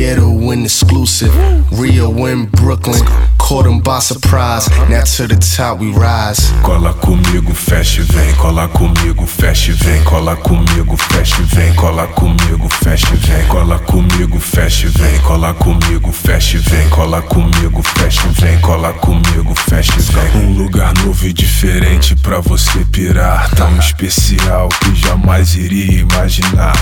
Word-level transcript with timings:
ghetto 0.00 0.50
and 0.50 0.64
exclusive. 0.64 1.30
Rio 1.78 2.24
in 2.24 2.46
Brooklyn, 2.46 3.04
caught 3.38 3.64
them 3.64 3.80
by 3.80 3.98
surprise. 3.98 4.66
Now 4.88 5.04
to 5.04 5.26
the 5.26 5.36
top 5.36 5.78
we 5.78 5.92
rise. 5.92 6.40
Cola 6.62 6.94
comigo, 6.94 7.52
fecha 7.54 8.02
vem. 8.04 8.34
Cola 8.36 8.66
comigo, 8.68 9.26
fecha 9.26 9.72
vem. 9.72 10.02
Cola 10.04 10.36
comigo, 10.36 10.96
fecha 10.96 11.42
vem. 11.42 11.74
Cola 11.74 12.06
comigo, 12.06 12.68
fecha 12.68 13.14
vem. 13.14 13.46
Cola 13.46 13.78
comigo, 13.80 14.40
fecha 14.40 14.88
vem. 14.88 15.20
Cola 15.20 15.52
comigo, 15.52 16.12
fecha 16.12 16.58
vem. 16.58 16.88
Cola 16.88 17.20
comigo, 17.20 17.82
fecha 17.82 18.28
vem. 18.40 18.58
Cola 18.60 18.92
comigo, 18.94 19.29
vem. 19.70 20.42
Um 20.42 20.52
lugar 20.54 20.92
novo 21.04 21.26
e 21.26 21.32
diferente 21.32 22.16
pra 22.16 22.40
você 22.40 22.84
pirar. 22.90 23.48
Tão 23.50 23.76
especial 23.78 24.68
que 24.68 24.94
jamais 24.96 25.54
iria 25.54 26.00
imaginar. 26.00 26.72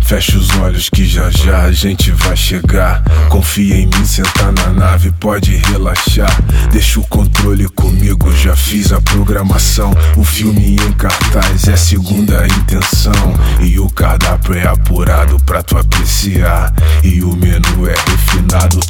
Fecha 0.00 0.38
os 0.38 0.48
olhos 0.58 0.88
que 0.88 1.04
já 1.04 1.30
já 1.30 1.62
a 1.62 1.72
gente 1.72 2.10
vai 2.12 2.36
chegar. 2.36 3.02
Confia 3.28 3.76
em 3.76 3.86
mim, 3.86 4.04
sentar 4.04 4.52
na 4.52 4.72
nave, 4.72 5.12
pode 5.12 5.56
relaxar. 5.56 6.30
Deixa 6.70 7.00
o 7.00 7.06
controle 7.08 7.68
comigo, 7.70 8.32
já 8.36 8.54
fiz 8.54 8.92
a 8.92 9.00
programação. 9.00 9.92
O 10.16 10.24
filme 10.24 10.76
em 10.76 10.92
cartaz 10.92 11.66
é 11.66 11.76
segunda 11.76 12.46
intenção. 12.46 13.34
E 13.60 13.78
o 13.78 13.90
cardápio 13.90 14.54
é 14.54 14.66
apurado 14.66 15.38
pra 15.44 15.62
tu 15.62 15.76
apreciar. 15.76 16.72
E 17.02 17.22
o 17.22 17.34
menu 17.34 17.88
é 17.88 17.94
refinado, 18.10 18.80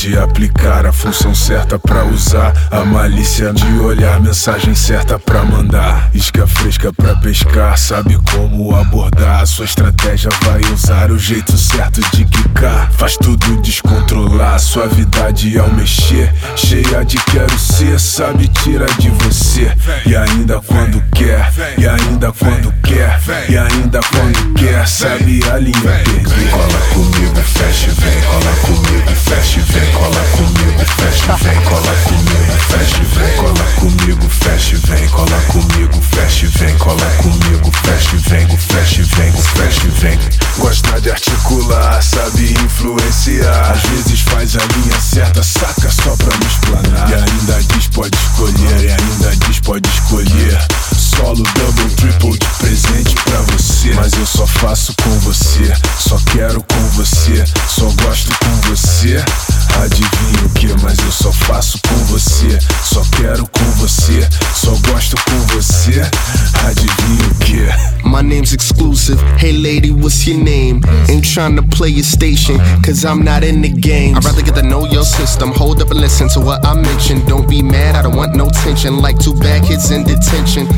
pode 0.00 0.16
aplicar 0.16 0.86
a 0.86 0.92
função 0.92 1.34
certa 1.34 1.78
pra 1.78 2.04
usar. 2.06 2.54
A 2.70 2.84
malícia 2.84 3.52
de 3.52 3.78
olhar, 3.80 4.18
mensagem 4.18 4.74
certa 4.74 5.18
pra 5.18 5.44
mandar. 5.44 6.10
Isca 6.14 6.46
fresca 6.46 6.90
pra 6.90 7.14
pescar, 7.16 7.76
sabe 7.76 8.18
como 8.32 8.74
abordar. 8.74 9.46
Sua 9.46 9.66
estratégia 9.66 10.30
vai 10.42 10.60
usar 10.72 11.10
o 11.10 11.18
jeito 11.18 11.56
certo 11.58 12.00
de 12.16 12.24
quicar. 12.24 12.90
Faz 12.92 13.16
tudo 13.18 13.60
descontrolar, 13.60 14.58
suavidade 14.58 15.58
ao 15.58 15.70
mexer. 15.70 16.32
Cheia 16.56 17.04
de 17.04 17.18
quero 17.24 17.58
ser, 17.58 18.00
sabe, 18.00 18.48
tira 18.48 18.86
de 18.98 19.10
você. 19.10 19.70
E 20.06 20.16
ainda 20.16 20.62
quando 20.62 21.02
quer, 21.12 21.52
e 21.76 21.86
ainda 21.86 22.32
quando 22.32 22.72
quer, 22.82 23.20
e 23.50 23.58
ainda 23.58 24.00
quando 24.00 24.54
quer, 24.54 24.88
sabe 24.88 25.42
a 25.50 25.58
linha 25.58 25.78
perder. 25.80 26.49
Você. 59.00 59.24
Adivinha 59.82 60.44
o 60.44 60.50
que? 60.50 60.66
Mas 60.82 60.98
eu 60.98 61.10
só 61.10 61.32
faço 61.32 61.78
com 61.88 61.94
você, 62.06 62.58
só 62.84 63.02
quero 63.16 63.46
com 63.46 63.64
você, 63.76 64.28
só 64.54 64.72
gosto 64.90 65.16
com 65.24 65.40
você. 65.54 66.02
Adivinha 66.66 67.26
o 67.30 67.34
que? 67.36 67.90
My 68.06 68.22
name's 68.22 68.52
exclusive. 68.52 69.18
Hey 69.38 69.52
lady, 69.52 69.90
what's 69.90 70.26
your 70.26 70.36
name? 70.36 70.82
Ain't 71.08 71.26
trying 71.32 71.56
to 71.56 71.62
play 71.62 71.90
your 71.90 72.04
station, 72.04 72.58
cause 72.84 73.04
I'm 73.04 73.24
not 73.24 73.42
in 73.42 73.62
the 73.62 73.68
game. 73.68 74.16
I'd 74.16 74.24
rather 74.24 74.42
get 74.42 74.54
to 74.56 74.62
know 74.62 74.84
your 74.86 75.04
system. 75.04 75.52
Hold 75.52 75.80
up 75.80 75.90
and 75.90 76.00
listen 76.00 76.28
to 76.30 76.40
what 76.40 76.66
I 76.66 76.74
mention. 76.74 77.24
Don't 77.26 77.48
be 77.48 77.62
mad, 77.62 77.89
want 78.20 78.36
no 78.36 78.52
tension. 78.52 79.00
Like 79.00 79.18
two 79.18 79.32
bad 79.40 79.64
kids 79.64 79.90
in 79.90 80.04
detention. 80.04 80.68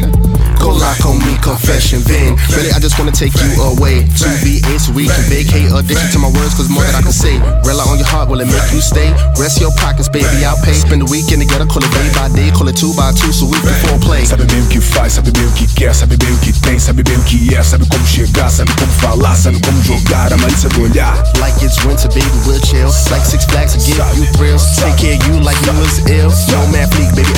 Cola 0.63 0.95
con 1.03 1.19
me 1.19 1.35
confession, 1.43 1.99
Vin. 2.07 2.39
Really, 2.55 2.71
I 2.71 2.79
just 2.79 2.95
wanna 2.99 3.11
take 3.11 3.35
you 3.35 3.51
away. 3.67 4.07
To 4.23 4.29
VA 4.47 4.79
so 4.79 4.95
we 4.95 5.11
can 5.11 5.27
vacate. 5.27 5.75
Addiction 5.75 6.09
to 6.15 6.19
my 6.23 6.31
words, 6.31 6.55
cause 6.55 6.71
more 6.71 6.87
that 6.87 6.95
I 6.95 7.03
can 7.03 7.11
say. 7.11 7.43
Rely 7.67 7.83
on 7.91 7.99
your 7.99 8.07
heart, 8.07 8.31
will 8.31 8.39
it 8.39 8.47
make 8.47 8.71
you 8.71 8.79
stay? 8.79 9.11
Rest 9.35 9.59
your 9.59 9.75
pockets, 9.75 10.09
baby, 10.09 10.47
I'll 10.47 10.61
pay. 10.63 10.79
Spend 10.79 11.03
the 11.03 11.11
weekend 11.11 11.43
together, 11.43 11.67
call 11.67 11.83
it 11.83 11.91
day 11.91 12.07
by 12.15 12.31
day, 12.31 12.55
call 12.55 12.71
it 12.71 12.79
two 12.79 12.95
by 12.95 13.11
two, 13.11 13.35
so 13.35 13.51
we 13.51 13.59
can 13.59 13.75
foreplay. 13.83 14.23
Sabe 14.23 14.47
bem 14.47 14.63
o 14.63 14.69
que 14.71 14.81
faz, 14.81 15.19
sabe 15.19 15.35
bem 15.35 15.45
o 15.45 15.53
que 15.59 15.67
quer, 15.75 15.95
sabe 15.95 16.17
bem 16.17 16.31
o 16.31 16.39
que 16.39 16.53
tem, 16.63 16.79
sabe 16.79 17.03
bem 17.03 17.19
o 17.19 17.25
que 17.27 17.55
é, 17.55 17.63
sabe 17.63 17.85
como 17.91 18.07
chegar, 18.07 18.51
sabe 18.51 18.71
como 18.79 18.93
falar, 19.03 19.35
sabe 19.35 19.59
como 19.59 19.83
jogar, 19.83 20.33
a 20.33 20.37
malícia 20.37 20.69
do 20.71 20.83
olhar. 20.83 21.19
Like 21.43 21.59
it's 21.65 21.83
winter, 21.83 22.07
baby, 22.15 22.31
we'll 22.47 22.63
chill. 22.63 22.87
Like 23.11 23.27
Six 23.27 23.45
Flags 23.51 23.75
will 23.75 23.83
give 23.83 23.99
you 24.15 24.31
thrills. 24.39 24.63
Take 24.79 24.95
care 24.95 25.19
of 25.19 25.27
you 25.27 25.43
like 25.43 25.59
you 25.67 25.75
was 25.83 25.99
ill. 26.07 26.31
No 26.55 26.71
man 26.71 26.87
fleek, 26.95 27.11
baby, 27.19 27.32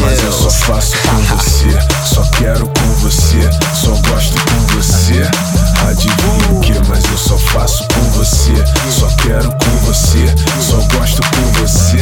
Mas 0.00 0.22
eu 0.22 0.32
só 0.32 0.50
faço 0.50 0.96
com 0.98 1.16
você, 1.36 1.68
só 2.04 2.22
quero 2.36 2.66
com 2.66 2.94
você, 3.00 3.38
só 3.74 3.90
gosto 4.08 4.34
com 4.44 4.66
você. 4.74 5.22
Adivinha 5.88 6.52
o 6.52 6.60
que? 6.60 6.72
Mas 6.88 7.04
eu 7.04 7.18
só 7.18 7.38
faço 7.38 7.86
com 7.88 8.10
você, 8.10 8.52
só 8.90 9.06
quero 9.16 9.50
com 9.50 9.76
você, 9.84 10.18
só 10.60 10.76
gosto 10.96 11.22
com 11.22 11.52
você. 11.60 11.98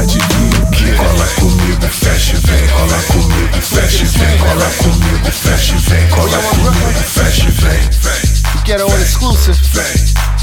Adivinha 0.00 0.62
o 0.62 0.70
que? 0.70 0.92
Cola 0.94 1.26
comigo, 1.36 1.88
fecha 1.88 2.36
e 2.36 2.40
vem, 2.46 2.68
cola 2.68 3.02
comigo, 3.02 3.60
fecha 3.60 4.04
e 4.04 4.06
vem, 4.06 4.38
cola 4.38 4.70
comigo, 4.78 5.30
fecha 5.30 5.74
e 5.74 5.78
vem, 5.78 6.08
cola 6.08 6.38
comigo, 6.42 7.02
fecha 7.04 7.48
e 7.48 7.50
vem. 7.50 7.96
Ghetto 8.64 8.90
and 8.90 9.02
exclusive. 9.02 9.58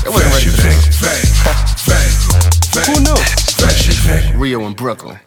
Wasn't 0.06 0.34
Fecha 0.34 0.48
e 0.48 0.52
vem, 0.52 0.80
vem, 0.80 1.22
vem, 1.86 2.10
vem. 2.74 2.96
Who 2.96 3.02
knew? 3.02 3.18
Fecha 3.58 3.92
e 3.92 3.96
vem. 3.96 4.38
Rio 4.38 4.66
and 4.66 4.74
Brooklyn. 4.76 5.18